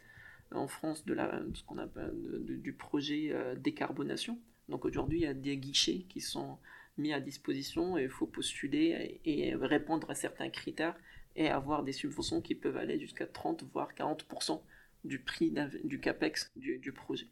en 0.52 0.68
France 0.68 1.04
de, 1.04 1.14
la, 1.14 1.40
du 1.52 2.72
projet 2.72 3.30
euh, 3.32 3.54
décarbonation. 3.54 4.38
Donc 4.68 4.84
aujourd'hui, 4.84 5.18
il 5.18 5.22
y 5.22 5.26
a 5.26 5.34
des 5.34 5.56
guichets 5.56 6.06
qui 6.08 6.20
sont 6.20 6.58
mis 6.96 7.12
à 7.12 7.20
disposition 7.20 7.98
et 7.98 8.04
il 8.04 8.10
faut 8.10 8.26
postuler 8.26 9.20
et, 9.24 9.54
répondre 9.54 10.10
à 10.10 10.14
certains 10.14 10.50
critères 10.50 10.96
et 11.36 11.48
avoir 11.48 11.82
des 11.82 11.92
subventions 11.92 12.40
qui 12.40 12.54
peuvent 12.54 12.76
aller 12.76 12.98
jusqu'à 12.98 13.26
30 13.26 13.64
voire 13.72 13.92
40% 13.94 14.60
du 15.04 15.20
prix 15.20 15.54
du 15.84 16.00
capex 16.00 16.50
du, 16.56 16.92
projet. 16.92 17.28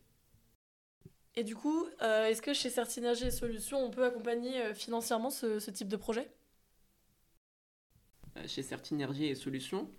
Et 1.35 1.45
du 1.45 1.55
coup, 1.55 1.87
euh, 2.03 2.27
est-ce 2.27 2.43
que 2.43 2.55
chez 2.55 2.71
Certinergie 2.71 3.27
et 3.27 3.31
Solutions, 3.31 3.85
on 3.85 3.91
peut 3.91 4.05
accompagner 4.05 4.61
euh, 4.63 4.75
financièrement 4.75 5.31
ce 5.31 5.71
type 5.71 5.89
de 5.89 5.97
projet? 5.97 6.31
Euh, 8.39 8.47
chez 8.47 8.63
Certinergie 8.63 9.27
et 9.27 9.35
Solutions, 9.35 9.91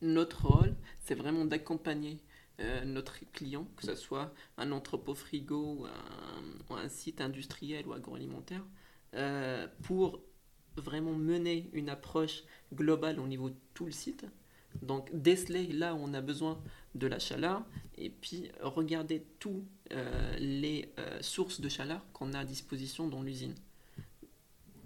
notre 0.00 0.46
rôle, 0.46 0.74
c'est 1.04 1.14
vraiment 1.14 1.44
d'accompagner 1.44 2.20
euh, 2.60 2.84
notre 2.84 3.18
client, 3.32 3.66
que 3.76 3.86
ce 3.86 3.94
soit 3.94 4.32
un 4.56 4.72
entrepôt 4.72 5.14
frigo 5.14 5.86
ou 6.68 6.74
un, 6.74 6.88
site 6.88 7.20
industriel 7.20 7.86
ou 7.86 7.92
agroalimentaire, 7.92 8.64
euh, 9.14 9.66
pour 9.82 10.20
vraiment 10.76 11.12
mener 11.12 11.68
une 11.72 11.88
approche 11.88 12.42
globale 12.72 13.20
au 13.20 13.26
niveau 13.26 13.50
de 13.50 13.56
tout 13.74 13.86
le 13.86 13.92
site. 13.92 14.26
Donc 14.82 15.08
déceler 15.14 15.68
là 15.68 15.94
où 15.94 15.98
on 15.98 16.14
a 16.14 16.20
besoin 16.20 16.60
de 16.94 17.06
la 17.06 17.18
chaleur 17.18 17.64
et 17.96 18.10
puis 18.10 18.50
regarder 18.60 19.24
toutes 19.38 19.64
les 20.38 20.92
sources 21.20 21.60
de 21.60 21.68
chaleur 21.68 22.04
qu'on 22.12 22.32
a 22.32 22.40
à 22.40 22.44
disposition 22.44 23.06
dans 23.06 23.22
l'usine. 23.22 23.54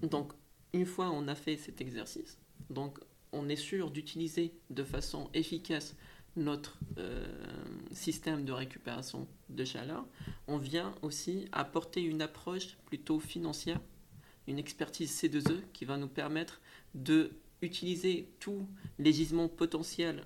Donc 0.02 0.32
une 0.74 0.84
fois 0.84 1.10
on 1.10 1.26
a 1.26 1.34
fait 1.34 1.56
cet 1.56 1.80
exercice, 1.80 2.38
donc 2.68 2.98
on 3.32 3.48
est 3.48 3.56
sûr 3.56 3.90
d'utiliser 3.90 4.52
de 4.70 4.84
façon 4.84 5.30
efficace 5.34 5.96
notre 6.36 6.78
euh, 6.98 7.26
système 7.92 8.44
de 8.44 8.52
récupération 8.52 9.26
de 9.48 9.64
chaleur. 9.64 10.06
On 10.46 10.58
vient 10.58 10.94
aussi 11.02 11.46
apporter 11.52 12.02
une 12.02 12.22
approche 12.22 12.76
plutôt 12.86 13.18
financière, 13.18 13.80
une 14.48 14.58
expertise 14.58 15.12
C2E 15.12 15.60
qui 15.72 15.84
va 15.84 15.96
nous 15.96 16.08
permettre 16.08 16.60
de 16.94 17.30
utiliser 17.62 18.28
tous 18.40 18.66
les 18.98 19.12
gisements 19.12 19.48
potentiels 19.48 20.24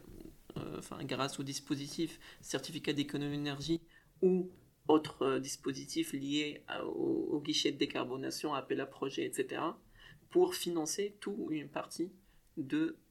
euh, 0.57 0.79
enfin, 0.79 1.03
grâce 1.05 1.41
au 1.41 1.43
dispositif 1.43 2.21
certificat 2.41 2.93
d'économie 2.93 3.37
d'énergie 3.37 3.81
ou 4.21 4.51
autres 4.87 5.23
euh, 5.23 5.41
dispositifs 5.41 6.13
liés 6.13 6.63
au, 6.85 7.41
guichet 7.41 7.73
de 7.73 7.79
décarbonation, 7.79 8.55
appel 8.55 8.81
à 8.81 8.87
projet, 8.87 9.25
etc., 9.25 9.63
pour 10.31 10.55
financer 10.55 11.17
tout 11.21 11.35
ou 11.39 11.51
une 11.51 11.69
partie 11.69 12.13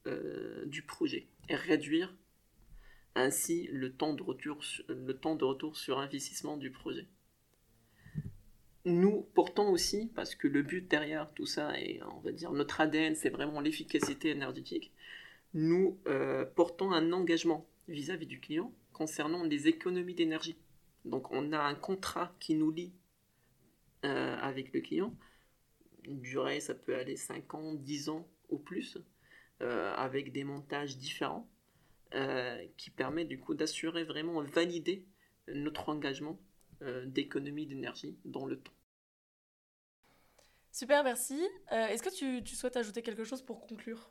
euh, 0.06 0.64
du 0.66 0.82
projet 0.82 1.28
et 1.48 1.54
réduire 1.54 2.14
ainsi 3.14 3.68
le 3.70 3.92
temps 3.92 4.14
de 4.14 4.22
retour 4.22 5.76
sur 5.76 5.98
investissement 5.98 6.56
du 6.56 6.70
projet. 6.70 7.06
Nous 8.84 9.22
portons 9.34 9.70
aussi, 9.70 10.10
parce 10.14 10.34
que 10.34 10.48
le 10.48 10.62
but 10.62 10.88
derrière 10.88 11.32
tout 11.34 11.46
ça, 11.46 11.78
et 11.78 12.00
on 12.02 12.20
va 12.20 12.32
dire 12.32 12.52
notre 12.52 12.80
ADN, 12.80 13.14
c'est 13.14 13.30
vraiment 13.30 13.60
l'efficacité 13.60 14.30
énergétique, 14.30 14.92
nous 15.54 16.00
euh, 16.08 16.44
portons 16.44 16.90
un 16.90 17.12
engagement 17.12 17.68
vis-à-vis 17.86 18.26
du 18.26 18.40
client 18.40 18.72
concernant 18.92 19.44
les 19.44 19.68
économies 19.68 20.14
d'énergie. 20.14 20.56
Donc 21.04 21.30
on 21.30 21.52
a 21.52 21.60
un 21.60 21.74
contrat 21.76 22.34
qui 22.40 22.54
nous 22.54 22.72
lie 22.72 22.92
euh, 24.04 24.36
avec 24.38 24.72
le 24.72 24.80
client. 24.80 25.14
Une 26.04 26.20
durée, 26.20 26.58
ça 26.58 26.74
peut 26.74 26.96
aller 26.96 27.16
5 27.16 27.54
ans, 27.54 27.74
10 27.74 28.08
ans 28.08 28.28
ou 28.48 28.58
plus. 28.58 28.98
Euh, 29.60 29.94
avec 29.94 30.32
des 30.32 30.42
montages 30.42 30.96
différents 30.96 31.48
qui 32.76 32.90
permet 32.90 33.24
du 33.24 33.40
coup 33.40 33.54
d'assurer 33.54 34.04
vraiment 34.04 34.42
valider 34.42 35.06
notre 35.48 35.88
engagement 35.88 36.38
d'économie 37.06 37.66
d'énergie 37.66 38.16
dans 38.24 38.46
le 38.46 38.58
temps. 38.58 38.72
Super, 40.72 41.04
merci. 41.04 41.40
Est-ce 41.70 42.02
que 42.02 42.14
tu, 42.14 42.42
tu, 42.42 42.56
souhaites 42.56 42.76
ajouter 42.76 43.02
quelque 43.02 43.24
chose 43.24 43.42
pour 43.42 43.60
conclure? 43.60 44.10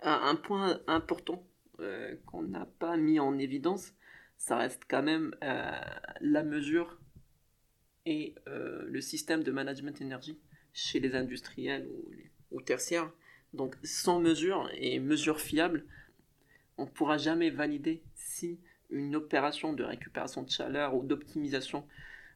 Un, 0.00 0.36
point 0.36 0.80
important 0.86 1.46
qu'on 2.26 2.42
n'a 2.42 2.66
pas 2.66 2.96
mis 2.96 3.18
en 3.18 3.36
évidence, 3.38 3.94
ça 4.36 4.56
reste 4.56 4.82
quand 4.88 5.02
même 5.02 5.34
la 5.40 6.44
mesure 6.44 7.00
et 8.06 8.34
le 8.46 9.00
système 9.00 9.42
de 9.42 9.50
management 9.50 10.00
énergie 10.00 10.38
chez 10.72 11.00
les 11.00 11.14
industriels 11.14 11.88
ou, 11.88 12.12
ou 12.52 12.62
tertiaires 12.62 13.10
donc 13.54 13.76
sans 13.84 14.20
mesure 14.20 14.68
et 14.74 14.98
mesure 14.98 15.40
fiable, 15.40 15.86
on 16.76 16.84
ne 16.84 16.90
pourra 16.90 17.16
jamais 17.16 17.50
valider 17.50 18.02
si 18.14 18.58
une 18.90 19.16
opération 19.16 19.72
de 19.72 19.84
récupération 19.84 20.42
de 20.42 20.50
chaleur 20.50 20.94
ou 20.94 21.02
d'optimisation 21.02 21.86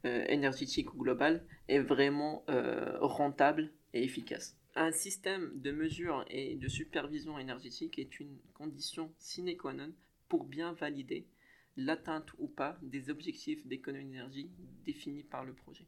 euh, 0.04 0.24
énergétique 0.28 0.90
globale 0.96 1.44
est 1.66 1.80
vraiment 1.80 2.44
euh, 2.48 2.98
rentable 3.00 3.72
et 3.94 4.04
efficace. 4.04 4.56
Un 4.76 4.92
système 4.92 5.50
de 5.56 5.72
mesure 5.72 6.24
et 6.30 6.54
de 6.54 6.68
supervision 6.68 7.36
énergétique 7.36 7.98
est 7.98 8.20
une 8.20 8.38
condition 8.54 9.12
sine 9.18 9.56
qua 9.56 9.72
non 9.72 9.92
pour 10.28 10.44
bien 10.44 10.72
valider 10.72 11.26
l'atteinte 11.76 12.28
ou 12.38 12.46
pas 12.46 12.78
des 12.82 13.10
objectifs 13.10 13.66
d'économie 13.66 14.12
d'énergie 14.12 14.52
définis 14.84 15.24
par 15.24 15.44
le 15.44 15.52
projet. 15.52 15.86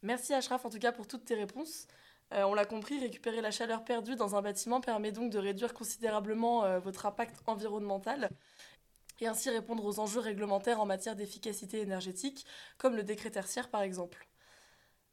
Merci 0.00 0.32
Ashraf 0.32 0.64
en 0.64 0.70
tout 0.70 0.78
cas 0.78 0.92
pour 0.92 1.06
toutes 1.06 1.26
tes 1.26 1.34
réponses. 1.34 1.86
Euh, 2.32 2.44
on 2.44 2.54
l'a 2.54 2.64
compris, 2.64 2.98
récupérer 2.98 3.42
la 3.42 3.50
chaleur 3.50 3.84
perdue 3.84 4.16
dans 4.16 4.36
un 4.36 4.40
bâtiment 4.40 4.80
permet 4.80 5.12
donc 5.12 5.30
de 5.30 5.38
réduire 5.38 5.74
considérablement 5.74 6.80
votre 6.80 7.04
impact 7.04 7.42
environnemental 7.46 8.30
et 9.20 9.26
ainsi 9.26 9.50
répondre 9.50 9.84
aux 9.84 9.98
enjeux 10.00 10.20
réglementaires 10.20 10.80
en 10.80 10.86
matière 10.86 11.16
d'efficacité 11.16 11.80
énergétique, 11.80 12.46
comme 12.78 12.96
le 12.96 13.02
décret 13.02 13.30
tertiaire 13.30 13.68
par 13.68 13.82
exemple. 13.82 14.26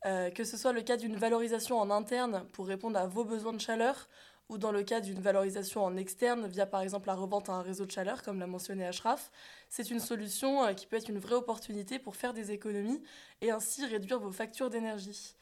Euh, 0.05 0.29
que 0.29 0.43
ce 0.43 0.57
soit 0.57 0.71
le 0.71 0.81
cas 0.81 0.97
d'une 0.97 1.17
valorisation 1.17 1.77
en 1.79 1.89
interne 1.89 2.45
pour 2.53 2.67
répondre 2.67 2.97
à 2.97 3.07
vos 3.07 3.25
besoins 3.25 3.53
de 3.53 3.61
chaleur, 3.61 4.07
ou 4.47 4.57
dans 4.57 4.71
le 4.71 4.83
cas 4.83 4.99
d'une 4.99 5.21
valorisation 5.21 5.83
en 5.83 5.95
externe 5.95 6.47
via 6.47 6.65
par 6.65 6.81
exemple 6.81 7.07
la 7.07 7.15
revente 7.15 7.49
à 7.49 7.53
un 7.53 7.61
réseau 7.61 7.85
de 7.85 7.91
chaleur, 7.91 8.23
comme 8.23 8.39
l'a 8.39 8.47
mentionné 8.47 8.85
Ashraf, 8.85 9.31
c'est 9.69 9.91
une 9.91 9.99
solution 9.99 10.73
qui 10.73 10.87
peut 10.87 10.95
être 10.97 11.09
une 11.09 11.19
vraie 11.19 11.35
opportunité 11.35 11.99
pour 11.99 12.15
faire 12.15 12.33
des 12.33 12.51
économies 12.51 13.03
et 13.41 13.51
ainsi 13.51 13.85
réduire 13.85 14.19
vos 14.19 14.31
factures 14.31 14.69
d'énergie. 14.69 15.35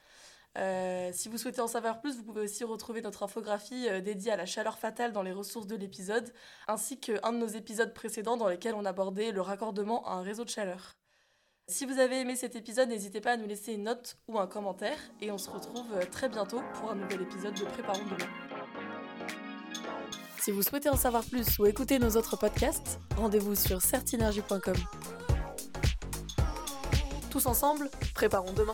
Euh, 0.58 1.12
si 1.14 1.30
vous 1.30 1.38
souhaitez 1.38 1.62
en 1.62 1.68
savoir 1.68 2.02
plus, 2.02 2.18
vous 2.18 2.24
pouvez 2.24 2.42
aussi 2.42 2.64
retrouver 2.64 3.02
notre 3.02 3.24
infographie 3.24 3.88
euh, 3.90 4.02
dédiée 4.02 4.32
à 4.32 4.36
la 4.36 4.46
chaleur 4.46 4.80
fatale 4.80 5.14
dans 5.14 5.22
les 5.22 5.32
ressources 5.32 5.68
de 5.68 5.76
l'épisode, 5.76 6.34
ainsi 6.68 7.00
qu'un 7.00 7.32
de 7.32 7.38
nos 7.38 7.48
épisodes 7.48 7.94
précédents 7.94 8.38
dans 8.38 8.48
lesquels 8.48 8.74
on 8.74 8.86
abordait 8.86 9.32
le 9.32 9.42
raccordement 9.42 10.08
à 10.08 10.14
un 10.14 10.22
réseau 10.22 10.46
de 10.46 10.50
chaleur. 10.50 10.94
Si 11.70 11.86
vous 11.86 12.00
avez 12.00 12.22
aimé 12.22 12.36
cet 12.36 12.56
épisode, 12.56 12.90
n'hésitez 12.90 13.22
pas 13.22 13.34
à 13.34 13.38
nous 13.38 13.46
laisser 13.46 13.74
une 13.74 13.84
note 13.84 14.18
ou 14.28 14.40
un 14.40 14.48
commentaire, 14.48 14.98
et 15.22 15.32
on 15.32 15.38
se 15.38 15.50
retrouve 15.50 15.94
euh, 15.94 16.06
très 16.10 16.30
bientôt 16.30 16.62
pour 16.74 16.90
un 16.90 16.96
nouvel 16.96 17.22
épisode 17.22 17.54
de 17.54 17.66
Préparons 17.66 18.06
demain. 18.06 18.32
Si 20.40 20.52
vous 20.52 20.64
souhaitez 20.64 20.90
en 20.90 20.96
savoir 20.96 21.24
plus 21.26 21.60
ou 21.60 21.66
écouter 21.66 22.00
nos 22.00 22.12
autres 22.12 22.38
podcasts, 22.38 23.00
rendez-vous 23.18 23.54
sur 23.54 23.82
certinergie.com. 23.82 24.78
Tous 27.30 27.46
ensemble, 27.46 27.90
préparons 28.16 28.54
demain. 28.54 28.74